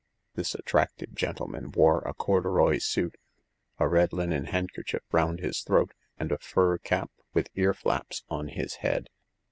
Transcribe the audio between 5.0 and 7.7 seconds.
round his throat, and a fur cap with